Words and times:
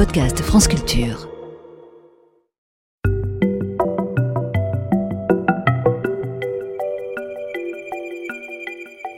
podcast 0.00 0.40
France 0.40 0.66
Culture. 0.66 1.28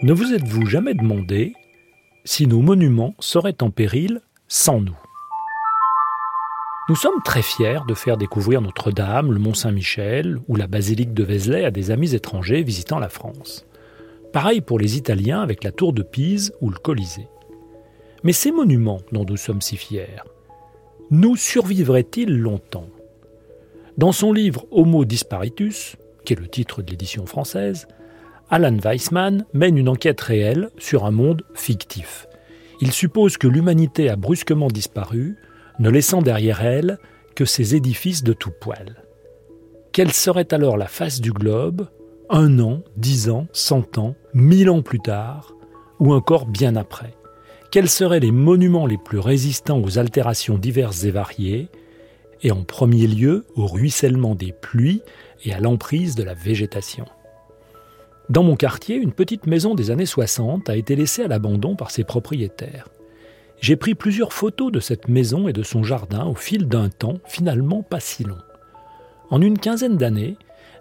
Ne 0.03 0.13
vous 0.13 0.35
êtes-vous 0.35 0.67
jamais 0.67 0.95
demandé 0.95 1.53
si 2.25 2.49
nos 2.49 2.63
monuments 2.63 3.15
seraient 3.21 3.63
en 3.63 3.71
péril 3.71 4.23
sans 4.49 4.81
nous? 4.81 4.99
Nous 6.89 6.97
sommes 6.97 7.23
très 7.25 7.43
fiers 7.43 7.79
de 7.87 7.95
faire 7.95 8.17
découvrir 8.17 8.61
Notre-Dame, 8.61 9.31
le 9.31 9.39
Mont-Saint-Michel 9.39 10.41
ou 10.49 10.57
la 10.57 10.67
basilique 10.67 11.15
de 11.15 11.23
Vézelay 11.23 11.65
à 11.65 11.71
des 11.71 11.93
amis 11.93 12.17
étrangers 12.17 12.65
visitant 12.65 12.99
la 12.99 13.09
France. 13.09 13.67
Pareil 14.33 14.61
pour 14.61 14.81
les 14.81 14.97
Italiens 14.97 15.43
avec 15.43 15.63
la 15.63 15.71
tour 15.71 15.93
de 15.93 16.03
Pise 16.03 16.53
ou 16.61 16.71
le 16.71 16.79
Colisée. 16.79 17.29
Mais 18.25 18.33
ces 18.33 18.51
monuments 18.51 19.01
dont 19.13 19.25
nous 19.25 19.37
sommes 19.37 19.63
si 19.63 19.77
fiers, 19.77 20.19
nous 21.13 21.37
survivraient-ils 21.37 22.39
longtemps? 22.39 22.89
Dans 23.99 24.13
son 24.13 24.33
livre 24.33 24.65
Homo 24.71 25.05
Disparitus, 25.05 25.97
qui 26.25 26.33
est 26.33 26.41
le 26.41 26.49
titre 26.49 26.81
de 26.81 26.91
l'édition 26.91 27.27
française, 27.27 27.87
Alan 28.49 28.79
Weissman 28.79 29.45
mène 29.53 29.77
une 29.77 29.91
enquête 29.91 30.23
réelle 30.23 30.71
sur 30.79 31.05
un 31.05 31.11
monde 31.11 31.43
fictif. 31.55 32.27
Il 32.81 32.93
suppose 32.93 33.37
que 33.37 33.47
l'humanité 33.47 34.09
a 34.09 34.17
brusquement 34.17 34.69
disparu, 34.69 35.37
ne 35.79 35.91
laissant 35.91 36.23
derrière 36.23 36.63
elle 36.63 36.99
que 37.37 37.45
ses 37.45 37.75
édifices 37.75 38.25
de 38.25 38.33
tout 38.33 38.53
poil. 38.59 39.05
Quelle 39.93 40.13
serait 40.13 40.55
alors 40.55 40.79
la 40.79 40.87
face 40.87 41.21
du 41.21 41.31
globe, 41.31 41.89
un 42.31 42.59
an, 42.59 42.81
dix 42.97 43.29
ans, 43.29 43.49
cent 43.53 43.99
ans, 43.99 44.15
mille 44.33 44.71
ans 44.71 44.81
plus 44.81 45.01
tard, 45.01 45.55
ou 46.01 46.15
encore 46.15 46.47
bien 46.47 46.75
après? 46.75 47.13
Quels 47.73 47.89
seraient 47.89 48.21
les 48.21 48.33
monuments 48.33 48.87
les 48.87 48.99
plus 48.99 49.19
résistants 49.19 49.81
aux 49.81 49.99
altérations 49.99 50.59
diverses 50.59 51.05
et 51.05 51.11
variées, 51.11 51.71
et 52.43 52.53
en 52.53 52.65
premier 52.65 53.07
lieu 53.07 53.47
au 53.57 53.67
ruissellement 53.67 54.35
des 54.35 54.53
pluies 54.53 55.01
et 55.45 55.55
à 55.55 55.59
l'emprise 55.59 56.15
de 56.15 56.23
la 56.23 56.35
végétation. 56.35 57.07
Dans 58.29 58.43
mon 58.43 58.57
quartier, 58.57 58.97
une 58.97 59.13
petite 59.13 59.47
maison 59.47 59.75
des 59.75 59.91
années 59.91 60.07
60 60.07 60.69
a 60.69 60.77
été 60.77 60.95
laissée 60.97 61.23
à 61.23 61.29
l'abandon 61.29 61.75
par 61.75 61.91
ses 61.91 62.05
propriétaires. 62.05 62.89
J'ai 63.59 63.77
pris 63.77 63.95
plusieurs 63.95 64.35
photos 64.35 64.71
de 64.71 64.81
cette 64.81 65.09
maison 65.09 65.49
et 65.49 65.55
de 65.55 65.63
son 65.63 65.83
jardin 65.83 66.27
au 66.27 66.35
fil 66.35 66.69
d'un 66.69 66.91
temps 66.91 67.21
finalement 67.25 67.83
pas 67.83 68.01
si 68.01 68.25
long. 68.25 68.39
En 69.31 69.41
une 69.41 69.59
quinzaine 69.59 69.97
d'années, 69.97 70.37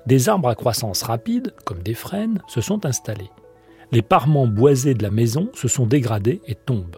des 0.08 0.28
arbres 0.28 0.50
à 0.50 0.56
croissance 0.56 1.04
rapide, 1.04 1.54
comme 1.64 1.84
des 1.84 1.94
frênes, 1.94 2.42
se 2.50 2.60
sont 2.60 2.86
installés 2.86 3.30
les 3.92 4.02
parements 4.02 4.48
boisés 4.48 4.94
de 4.94 5.04
la 5.04 5.12
maison 5.12 5.50
se 5.54 5.68
sont 5.68 5.86
dégradés 5.86 6.42
et 6.48 6.56
tombent. 6.56 6.98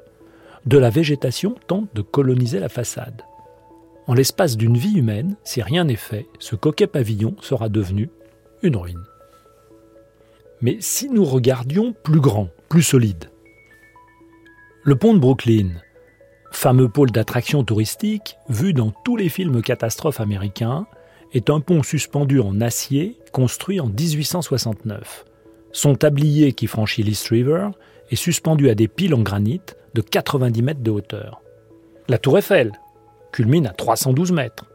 De 0.66 0.78
la 0.78 0.90
végétation 0.90 1.56
tente 1.68 1.94
de 1.94 2.02
coloniser 2.02 2.60
la 2.60 2.70
façade. 2.70 3.24
En 4.08 4.14
l'espace 4.14 4.58
d'une 4.58 4.78
vie 4.78 4.98
humaine, 4.98 5.36
si 5.44 5.62
rien 5.62 5.86
n'est 5.86 5.96
fait, 5.96 6.28
ce 6.40 6.56
coquet 6.56 6.88
pavillon 6.88 7.36
sera 7.42 7.70
devenu 7.70 8.10
une 8.62 8.76
ruine. 8.76 9.04
Mais 10.62 10.78
si 10.80 11.10
nous 11.10 11.26
regardions 11.26 11.94
plus 12.04 12.20
grand, 12.20 12.50
plus 12.70 12.84
solide, 12.84 13.30
le 14.84 14.96
pont 14.96 15.14
de 15.14 15.20
Brooklyn, 15.20 15.70
fameux 16.52 16.90
pôle 16.90 17.12
d'attraction 17.12 17.64
touristique, 17.64 18.38
vu 18.50 18.74
dans 18.74 18.92
tous 19.04 19.16
les 19.16 19.30
films 19.30 19.62
catastrophes 19.62 20.20
américains, 20.20 20.86
est 21.34 21.50
un 21.50 21.60
pont 21.60 21.84
suspendu 21.84 22.40
en 22.40 22.62
acier 22.62 23.18
construit 23.32 23.80
en 23.80 23.88
1869. 23.88 25.26
Son 25.74 25.96
tablier 25.96 26.54
qui 26.54 26.68
franchit 26.68 27.02
l'East 27.02 27.28
River 27.30 27.70
est 28.12 28.16
suspendu 28.16 28.70
à 28.70 28.76
des 28.76 28.88
piles 28.88 29.16
en 29.16 29.22
granit 29.22 29.62
de 29.96 30.02
90 30.02 30.62
mètres 30.62 30.84
de 30.84 30.92
hauteur. 30.92 31.42
La 32.08 32.20
tour 32.20 32.38
Eiffel 32.38 32.72
culmine 33.32 33.66
à 33.66 33.72
312 33.72 34.32
mètres. 34.32 34.66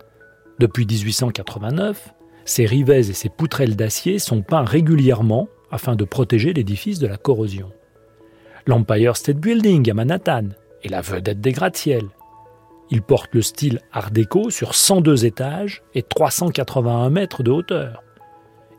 Depuis 0.59 0.85
1889, 0.87 2.13
ses 2.45 2.67
rivets 2.67 3.09
et 3.09 3.13
ses 3.13 3.29
poutrelles 3.29 3.77
d'acier 3.77 4.19
sont 4.19 4.43
peints 4.43 4.65
régulièrement 4.65 5.49
afin 5.71 5.95
de 5.95 6.05
protéger 6.05 6.53
l'édifice 6.53 6.99
de 6.99 7.06
la 7.06 7.17
corrosion. 7.17 7.71
L'Empire 8.67 9.17
State 9.17 9.39
Building 9.39 9.89
à 9.91 9.95
Manhattan 9.95 10.49
est 10.83 10.89
la 10.89 11.01
vedette 11.01 11.41
des 11.41 11.53
gratte-ciel. 11.53 12.06
Il 12.91 13.03
porte 13.03 13.34
le 13.34 13.43
style 13.43 13.81
Art 13.93 14.11
déco 14.11 14.51
sur 14.51 14.75
102 14.75 15.27
étages 15.27 15.83
et 15.95 16.03
381 16.03 17.11
mètres 17.11 17.45
de 17.45 17.53
hauteur. 17.53 18.03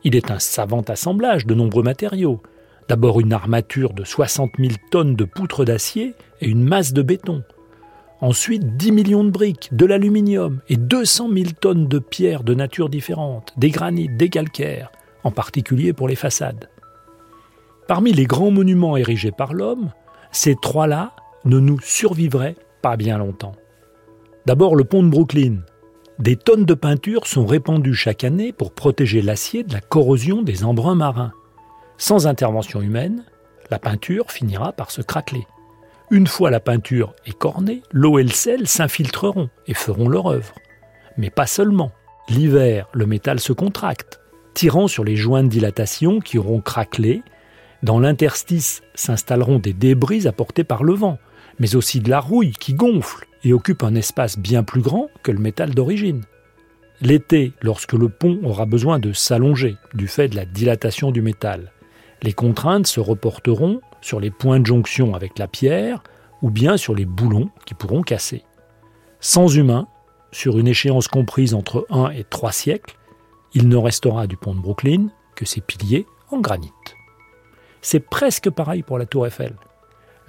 Il 0.04 0.16
est 0.16 0.30
un 0.30 0.38
savant 0.38 0.82
assemblage 0.82 1.46
de 1.46 1.54
nombreux 1.54 1.82
matériaux. 1.82 2.40
D'abord 2.88 3.20
une 3.20 3.32
armature 3.32 3.92
de 3.92 4.04
60 4.04 4.52
000 4.58 4.72
tonnes 4.90 5.14
de 5.14 5.24
poutres 5.24 5.64
d'acier 5.64 6.14
et 6.40 6.48
une 6.48 6.64
masse 6.64 6.92
de 6.92 7.02
béton. 7.02 7.44
Ensuite 8.20 8.76
10 8.76 8.92
millions 8.92 9.24
de 9.24 9.30
briques, 9.30 9.68
de 9.72 9.86
l'aluminium 9.86 10.60
et 10.68 10.76
200 10.76 11.30
000 11.32 11.50
tonnes 11.60 11.86
de 11.86 11.98
pierres 11.98 12.42
de 12.42 12.54
nature 12.54 12.88
différente, 12.88 13.52
des 13.56 13.70
granites, 13.70 14.16
des 14.16 14.28
calcaires, 14.28 14.90
en 15.24 15.30
particulier 15.30 15.92
pour 15.92 16.08
les 16.08 16.16
façades. 16.16 16.68
Parmi 17.86 18.12
les 18.12 18.26
grands 18.26 18.50
monuments 18.50 18.96
érigés 18.96 19.32
par 19.32 19.52
l'homme, 19.54 19.92
ces 20.32 20.54
trois-là 20.54 21.12
ne 21.44 21.58
nous 21.58 21.80
survivraient 21.80 22.56
pas 22.82 22.96
bien 22.96 23.18
longtemps. 23.18 23.54
D'abord 24.46 24.76
le 24.76 24.84
pont 24.84 25.02
de 25.02 25.08
Brooklyn, 25.08 25.58
des 26.20 26.36
tonnes 26.36 26.66
de 26.66 26.74
peinture 26.74 27.26
sont 27.26 27.46
répandues 27.46 27.94
chaque 27.94 28.24
année 28.24 28.52
pour 28.52 28.72
protéger 28.72 29.22
l'acier 29.22 29.64
de 29.64 29.72
la 29.72 29.80
corrosion 29.80 30.42
des 30.42 30.64
embruns 30.64 30.94
marins. 30.94 31.32
Sans 31.96 32.26
intervention 32.26 32.82
humaine, 32.82 33.24
la 33.70 33.78
peinture 33.78 34.30
finira 34.30 34.72
par 34.72 34.90
se 34.90 35.00
craqueler. 35.00 35.46
Une 36.10 36.26
fois 36.26 36.50
la 36.50 36.60
peinture 36.60 37.14
écornée, 37.24 37.82
l'eau 37.90 38.18
et 38.18 38.22
le 38.22 38.30
sel 38.30 38.68
s'infiltreront 38.68 39.48
et 39.66 39.72
feront 39.72 40.08
leur 40.08 40.26
œuvre. 40.26 40.54
Mais 41.16 41.30
pas 41.30 41.46
seulement. 41.46 41.90
L'hiver, 42.28 42.88
le 42.92 43.06
métal 43.06 43.40
se 43.40 43.54
contracte, 43.54 44.20
tirant 44.52 44.88
sur 44.88 45.04
les 45.04 45.16
joints 45.16 45.42
de 45.42 45.48
dilatation 45.48 46.20
qui 46.20 46.36
auront 46.36 46.60
craquelé. 46.60 47.22
Dans 47.82 47.98
l'interstice 47.98 48.82
s'installeront 48.94 49.58
des 49.58 49.72
débris 49.72 50.26
apportés 50.26 50.64
par 50.64 50.84
le 50.84 50.92
vent, 50.92 51.18
mais 51.58 51.76
aussi 51.76 52.00
de 52.00 52.10
la 52.10 52.20
rouille 52.20 52.52
qui 52.52 52.74
gonfle 52.74 53.26
et 53.44 53.52
occupe 53.52 53.82
un 53.82 53.94
espace 53.94 54.38
bien 54.38 54.62
plus 54.62 54.82
grand 54.82 55.08
que 55.22 55.32
le 55.32 55.38
métal 55.38 55.74
d'origine. 55.74 56.22
L'été, 57.00 57.52
lorsque 57.62 57.94
le 57.94 58.08
pont 58.08 58.38
aura 58.42 58.66
besoin 58.66 58.98
de 58.98 59.12
s'allonger 59.12 59.76
du 59.94 60.06
fait 60.06 60.28
de 60.28 60.36
la 60.36 60.44
dilatation 60.44 61.10
du 61.10 61.22
métal, 61.22 61.72
les 62.22 62.34
contraintes 62.34 62.86
se 62.86 63.00
reporteront 63.00 63.80
sur 64.02 64.20
les 64.20 64.30
points 64.30 64.60
de 64.60 64.66
jonction 64.66 65.14
avec 65.14 65.38
la 65.38 65.48
pierre 65.48 66.02
ou 66.42 66.50
bien 66.50 66.76
sur 66.76 66.94
les 66.94 67.06
boulons 67.06 67.50
qui 67.64 67.74
pourront 67.74 68.02
casser. 68.02 68.44
Sans 69.20 69.54
humains, 69.54 69.88
sur 70.32 70.58
une 70.58 70.68
échéance 70.68 71.08
comprise 71.08 71.54
entre 71.54 71.86
1 71.90 72.10
et 72.10 72.24
3 72.24 72.52
siècles, 72.52 72.96
il 73.54 73.68
ne 73.68 73.76
restera 73.76 74.26
du 74.26 74.36
pont 74.36 74.54
de 74.54 74.60
Brooklyn 74.60 75.08
que 75.34 75.44
ses 75.44 75.60
piliers 75.60 76.06
en 76.30 76.40
granit. 76.40 76.72
C'est 77.82 78.00
presque 78.00 78.50
pareil 78.50 78.82
pour 78.82 78.98
la 78.98 79.06
tour 79.06 79.26
Eiffel. 79.26 79.56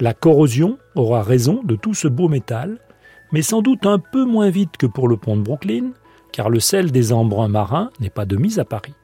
La 0.00 0.14
corrosion 0.14 0.78
aura 0.94 1.22
raison 1.22 1.62
de 1.62 1.76
tout 1.76 1.94
ce 1.94 2.08
beau 2.08 2.28
métal 2.28 2.80
mais 3.32 3.42
sans 3.42 3.62
doute 3.62 3.86
un 3.86 3.98
peu 3.98 4.24
moins 4.24 4.50
vite 4.50 4.76
que 4.76 4.86
pour 4.86 5.08
le 5.08 5.16
pont 5.16 5.36
de 5.36 5.42
Brooklyn, 5.42 5.92
car 6.32 6.50
le 6.50 6.60
sel 6.60 6.92
des 6.92 7.12
embruns 7.12 7.48
marins 7.48 7.90
n'est 8.00 8.10
pas 8.10 8.26
de 8.26 8.36
mise 8.36 8.58
à 8.58 8.64
Paris. 8.64 8.94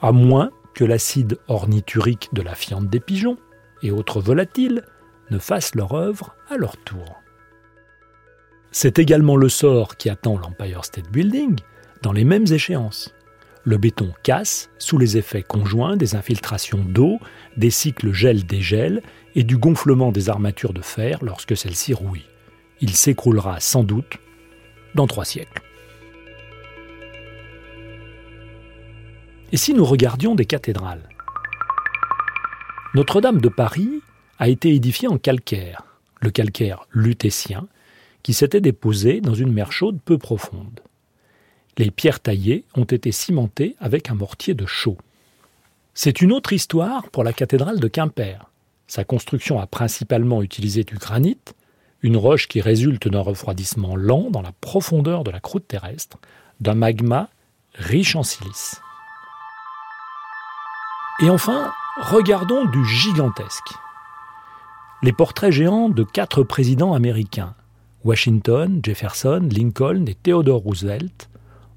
À 0.00 0.12
moins 0.12 0.50
que 0.74 0.84
l'acide 0.84 1.38
ornithurique 1.48 2.28
de 2.32 2.42
la 2.42 2.54
fiente 2.54 2.88
des 2.88 3.00
pigeons 3.00 3.38
et 3.82 3.90
autres 3.90 4.20
volatiles 4.20 4.84
ne 5.30 5.38
fassent 5.38 5.74
leur 5.74 5.94
œuvre 5.94 6.34
à 6.50 6.56
leur 6.56 6.76
tour. 6.78 7.20
C'est 8.72 8.98
également 8.98 9.36
le 9.36 9.48
sort 9.48 9.96
qui 9.96 10.10
attend 10.10 10.36
l'Empire 10.36 10.84
State 10.84 11.10
Building 11.10 11.58
dans 12.02 12.12
les 12.12 12.24
mêmes 12.24 12.46
échéances. 12.50 13.14
Le 13.62 13.78
béton 13.78 14.12
casse 14.22 14.68
sous 14.78 14.98
les 14.98 15.16
effets 15.16 15.42
conjoints 15.42 15.96
des 15.96 16.16
infiltrations 16.16 16.84
d'eau, 16.84 17.18
des 17.56 17.70
cycles 17.70 18.12
gel-dégel 18.12 19.00
et 19.34 19.44
du 19.44 19.56
gonflement 19.56 20.12
des 20.12 20.28
armatures 20.28 20.74
de 20.74 20.82
fer 20.82 21.18
lorsque 21.22 21.56
celles-ci 21.56 21.94
rouillent 21.94 22.33
il 22.80 22.94
s'écroulera 22.94 23.60
sans 23.60 23.82
doute 23.82 24.18
dans 24.94 25.06
trois 25.06 25.24
siècles. 25.24 25.62
Et 29.52 29.56
si 29.56 29.74
nous 29.74 29.84
regardions 29.84 30.34
des 30.34 30.46
cathédrales? 30.46 31.08
Notre-Dame 32.94 33.40
de 33.40 33.48
Paris 33.48 34.02
a 34.38 34.48
été 34.48 34.74
édifiée 34.74 35.08
en 35.08 35.18
calcaire, 35.18 35.84
le 36.20 36.30
calcaire 36.30 36.86
lutétien, 36.92 37.66
qui 38.22 38.32
s'était 38.32 38.60
déposé 38.60 39.20
dans 39.20 39.34
une 39.34 39.52
mer 39.52 39.70
chaude 39.70 40.00
peu 40.04 40.18
profonde. 40.18 40.80
Les 41.76 41.90
pierres 41.90 42.20
taillées 42.20 42.64
ont 42.74 42.84
été 42.84 43.12
cimentées 43.12 43.76
avec 43.80 44.10
un 44.10 44.14
mortier 44.14 44.54
de 44.54 44.66
chaux. 44.66 44.98
C'est 45.92 46.20
une 46.20 46.32
autre 46.32 46.52
histoire 46.52 47.10
pour 47.10 47.24
la 47.24 47.32
cathédrale 47.32 47.80
de 47.80 47.88
Quimper. 47.88 48.50
Sa 48.86 49.04
construction 49.04 49.60
a 49.60 49.66
principalement 49.66 50.42
utilisé 50.42 50.84
du 50.84 50.96
granit, 50.96 51.38
une 52.04 52.18
roche 52.18 52.48
qui 52.48 52.60
résulte 52.60 53.08
d'un 53.08 53.22
refroidissement 53.22 53.96
lent 53.96 54.28
dans 54.30 54.42
la 54.42 54.52
profondeur 54.52 55.24
de 55.24 55.30
la 55.30 55.40
croûte 55.40 55.66
terrestre, 55.66 56.18
d'un 56.60 56.74
magma 56.74 57.30
riche 57.72 58.14
en 58.14 58.22
silice. 58.22 58.78
Et 61.22 61.30
enfin, 61.30 61.72
regardons 62.02 62.66
du 62.66 62.84
gigantesque. 62.84 63.72
Les 65.02 65.14
portraits 65.14 65.50
géants 65.50 65.88
de 65.88 66.04
quatre 66.04 66.42
présidents 66.42 66.92
américains, 66.92 67.54
Washington, 68.04 68.80
Jefferson, 68.82 69.48
Lincoln 69.50 70.04
et 70.06 70.14
Theodore 70.14 70.60
Roosevelt 70.60 71.30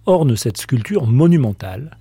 ornent 0.05 0.35
cette 0.35 0.57
sculpture 0.57 1.07
monumentale. 1.07 1.97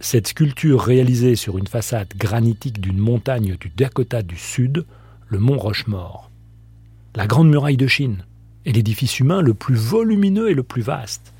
Cette 0.00 0.28
sculpture 0.28 0.80
réalisée 0.80 1.36
sur 1.36 1.58
une 1.58 1.66
façade 1.66 2.14
granitique 2.16 2.80
d'une 2.80 2.98
montagne 2.98 3.58
du 3.60 3.68
Dakota 3.68 4.22
du 4.22 4.38
Sud, 4.38 4.86
le 5.28 5.38
mont 5.38 5.58
Rochemort. 5.58 6.30
La 7.16 7.28
Grande 7.28 7.48
Muraille 7.48 7.76
de 7.76 7.86
Chine 7.86 8.24
est 8.66 8.72
l'édifice 8.72 9.20
humain 9.20 9.40
le 9.40 9.54
plus 9.54 9.76
volumineux 9.76 10.50
et 10.50 10.54
le 10.54 10.64
plus 10.64 10.82
vaste. 10.82 11.32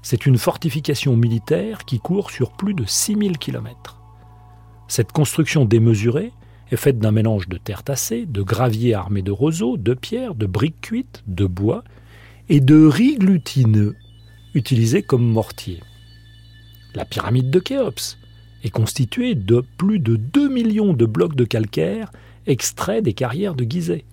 C'est 0.00 0.26
une 0.26 0.38
fortification 0.38 1.16
militaire 1.16 1.84
qui 1.84 1.98
court 1.98 2.30
sur 2.30 2.52
plus 2.52 2.72
de 2.72 2.84
6000 2.86 3.36
km. 3.36 4.00
Cette 4.86 5.10
construction 5.10 5.64
démesurée 5.64 6.32
est 6.70 6.76
faite 6.76 7.00
d'un 7.00 7.10
mélange 7.10 7.48
de 7.48 7.56
terre 7.56 7.82
tassée, 7.82 8.26
de 8.26 8.42
gravier 8.42 8.94
armé 8.94 9.22
de 9.22 9.32
roseaux, 9.32 9.76
de 9.76 9.92
pierres, 9.92 10.36
de 10.36 10.46
briques 10.46 10.80
cuites, 10.82 11.24
de 11.26 11.46
bois 11.46 11.82
et 12.48 12.60
de 12.60 12.86
riz 12.86 13.16
glutineux 13.16 13.96
utilisés 14.54 15.02
comme 15.02 15.26
mortier. 15.26 15.82
La 16.94 17.04
pyramide 17.04 17.50
de 17.50 17.58
Khéops 17.58 18.18
est 18.62 18.70
constituée 18.70 19.34
de 19.34 19.64
plus 19.78 19.98
de 19.98 20.14
2 20.14 20.48
millions 20.48 20.92
de 20.92 21.06
blocs 21.06 21.34
de 21.34 21.44
calcaire 21.44 22.12
extraits 22.46 23.02
des 23.02 23.14
carrières 23.14 23.56
de 23.56 23.64
Gizeh. 23.64 24.04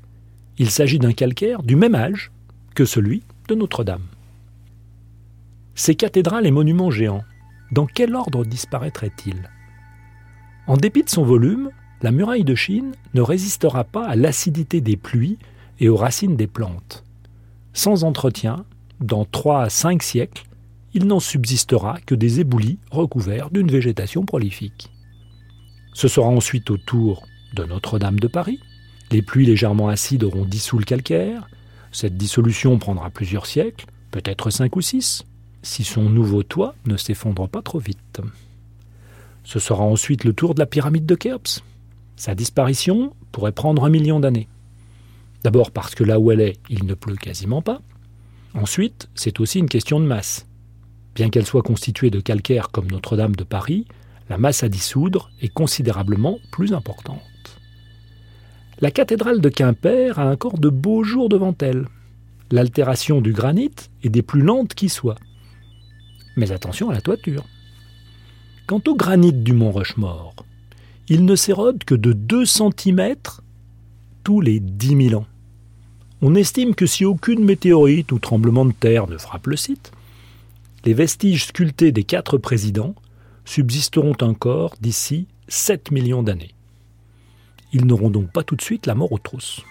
Il 0.58 0.70
s'agit 0.70 1.00
d'un 1.00 1.12
calcaire 1.12 1.64
du 1.64 1.76
même 1.76 1.96
âge 1.96 2.32
que 2.76 2.86
celui 2.86 3.24
de 3.48 3.56
Notre-Dame. 3.56 4.06
Ces 5.76 5.96
cathédrales 5.96 6.48
et 6.48 6.52
monuments 6.52 6.92
géants, 6.92 7.24
dans 7.72 7.86
quel 7.86 8.16
ordre 8.16 8.46
disparaîtraient-ils? 8.46 9.50
En 10.68 10.78
dépit 10.78 11.04
de 11.04 11.10
son 11.10 11.24
volume, 11.24 11.70
la 12.02 12.12
muraille 12.12 12.44
de 12.44 12.56
Chine 12.56 12.94
ne 13.14 13.22
résistera 13.22 13.84
pas 13.84 14.06
à 14.06 14.16
l'acidité 14.16 14.82
des 14.82 14.98
pluies 14.98 15.38
et 15.80 15.90
aux 15.90 15.98
racines 15.98 16.38
des 16.38 16.48
plantes. 16.48 17.04
Sans 17.74 18.04
entretien, 18.04 18.66
dans 19.02 19.26
trois 19.26 19.64
à 19.64 19.70
cinq 19.70 20.04
siècles, 20.04 20.46
il 20.94 21.06
n'en 21.06 21.20
subsistera 21.20 22.00
que 22.06 22.16
des 22.16 22.40
éboulis 22.40 22.80
recouverts 22.90 23.50
d'une 23.50 23.70
végétation 23.70 24.24
prolifique. 24.24 24.90
Ce 25.94 26.08
sera 26.08 26.28
ensuite 26.28 26.70
au 26.70 26.78
tour 26.78 27.28
de 27.54 27.66
Notre-Dame 27.66 28.20
de 28.20 28.28
Paris. 28.28 28.60
Les 29.12 29.22
pluies 29.22 29.46
légèrement 29.46 29.90
acides 29.90 30.24
auront 30.24 30.46
dissous 30.46 30.80
le 30.80 30.86
calcaire. 30.86 31.48
Cette 31.92 32.18
dissolution 32.18 32.78
prendra 32.80 33.10
plusieurs 33.10 33.46
siècles, 33.46 33.86
peut-être 34.12 34.50
cinq 34.50 34.76
ou 34.76 34.82
six, 34.82 35.26
si 35.62 35.84
son 35.84 36.10
nouveau 36.10 36.44
toit 36.44 36.76
ne 36.86 36.98
s'effondre 36.98 37.48
pas 37.48 37.62
trop 37.62 37.80
vite. 37.80 38.22
Ce 39.44 39.60
sera 39.60 39.84
ensuite 39.84 40.24
le 40.24 40.34
tour 40.34 40.56
de 40.56 40.60
la 40.60 40.66
pyramide 40.66 41.06
de 41.06 41.16
Khéops. 41.16 41.64
Sa 42.16 42.34
disparition 42.34 43.14
pourrait 43.32 43.52
prendre 43.52 43.86
un 43.86 43.90
million 43.90 44.20
d'années. 44.20 44.48
D'abord 45.44 45.72
parce 45.72 45.94
que 45.94 46.04
là 46.04 46.20
où 46.20 46.32
elle 46.32 46.42
est, 46.42 46.58
il 46.70 46.86
ne 46.86 46.96
pleut 46.96 47.16
quasiment 47.16 47.62
pas. 47.62 47.82
Ensuite, 48.56 49.10
c'est 49.14 49.40
aussi 49.40 49.60
une 49.60 49.70
question 49.70 50.00
de 50.00 50.06
masse. 50.06 50.48
Bien 51.14 51.30
qu'elle 51.30 51.46
soit 51.46 51.62
constituée 51.62 52.10
de 52.10 52.20
calcaire 52.20 52.70
comme 52.72 52.90
Notre-Dame 52.90 53.36
de 53.36 53.44
Paris, 53.44 53.86
la 54.30 54.38
masse 54.38 54.64
à 54.64 54.70
dissoudre 54.70 55.30
est 55.42 55.54
considérablement 55.54 56.40
plus 56.52 56.74
importante. 56.74 57.22
La 58.82 58.92
cathédrale 58.92 59.40
de 59.40 59.48
Quimper 59.48 60.20
a 60.20 60.30
encore 60.30 60.58
de 60.58 60.68
beaux 60.68 61.04
jours 61.04 61.30
devant 61.30 61.56
elle. 61.62 61.88
L'altération 62.52 63.22
du 63.22 63.32
granit 63.32 63.72
est 64.04 64.10
des 64.10 64.22
plus 64.22 64.42
lentes 64.42 64.74
qui 64.74 64.90
soient. 64.90 65.18
Mais 66.36 66.52
attention 66.52 66.90
à 66.90 66.94
la 66.94 67.02
toiture. 67.02 67.46
Quant 68.68 68.82
au 68.88 68.96
granit 68.96 69.32
du 69.32 69.54
mont 69.54 69.72
Rochemort, 69.72 70.36
il 71.08 71.24
ne 71.24 71.36
s'érode 71.36 71.84
que 71.86 71.96
de 71.96 72.12
2 72.12 72.46
cm 72.46 73.16
tous 74.24 74.42
les 74.42 74.60
10 74.60 75.10
000 75.10 75.22
ans. 75.22 75.28
On 76.22 76.36
estime 76.36 76.76
que 76.76 76.86
si 76.86 77.06
aucune 77.06 77.46
météorite 77.46 78.12
ou 78.12 78.20
tremblement 78.20 78.66
de 78.66 78.74
terre 78.74 79.08
ne 79.08 79.18
frappe 79.18 79.48
le 79.48 79.56
site, 79.56 79.92
les 80.84 80.94
vestiges 80.94 81.46
sculptés 81.46 81.92
des 81.92 82.04
quatre 82.04 82.38
présidents 82.38 82.96
subsisteront 83.46 84.18
encore 84.22 84.76
d'ici 84.82 85.28
7 85.48 85.92
millions 85.92 86.24
d'années. 86.24 86.55
Ils 87.76 87.86
n'auront 87.86 88.10
donc 88.10 88.32
pas 88.32 88.42
tout 88.42 88.56
de 88.56 88.62
suite 88.62 88.88
la 88.88 88.96
mort 88.96 89.12
aux 89.12 89.20
trousses. 89.20 89.64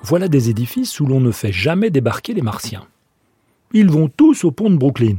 Voilà 0.00 0.28
des 0.28 0.48
édifices 0.48 0.98
où 1.00 1.06
l'on 1.06 1.20
ne 1.20 1.30
fait 1.30 1.52
jamais 1.52 1.90
débarquer 1.90 2.32
les 2.32 2.42
martiens. 2.42 2.86
Ils 3.74 3.90
vont 3.90 4.08
tous 4.08 4.44
au 4.44 4.50
pont 4.50 4.70
de 4.70 4.76
Brooklyn 4.76 5.18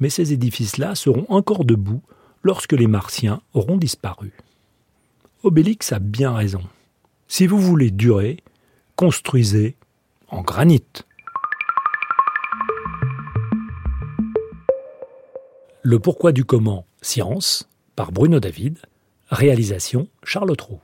mais 0.00 0.08
ces 0.08 0.32
édifices-là 0.32 0.94
seront 0.94 1.26
encore 1.28 1.64
debout 1.64 2.02
lorsque 2.42 2.72
les 2.72 2.86
Martiens 2.86 3.42
auront 3.52 3.76
disparu. 3.76 4.32
Obélix 5.42 5.92
a 5.92 5.98
bien 5.98 6.32
raison. 6.32 6.62
Si 7.28 7.46
vous 7.46 7.58
voulez 7.58 7.90
durer, 7.90 8.38
construisez 8.96 9.76
en 10.28 10.40
granit. 10.42 10.82
Le 15.82 15.98
pourquoi 15.98 16.32
du 16.32 16.44
comment, 16.44 16.86
science, 17.02 17.68
par 18.00 18.12
Bruno 18.12 18.40
David, 18.40 18.78
réalisation 19.28 20.08
Charles 20.24 20.56
Trou. 20.56 20.80